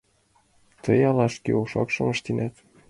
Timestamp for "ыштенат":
2.13-2.53